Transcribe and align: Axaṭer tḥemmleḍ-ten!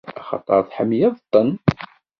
Axaṭer 0.19 0.59
tḥemmleḍ-ten! 0.63 1.49